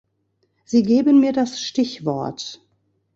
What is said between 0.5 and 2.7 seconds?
Sie geben mir das Stichwort.